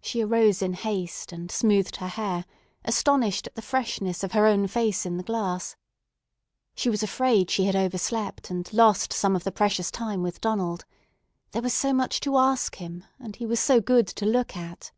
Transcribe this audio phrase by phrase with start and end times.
[0.00, 2.44] She arose in haste and smoothed her hair,
[2.84, 5.76] astonished at the freshness of her own face in the glass.
[6.74, 10.84] She was afraid she had overslept and lost some of the precious time with Donald.
[11.52, 14.90] There was so much to ask him, and he was so good to look at.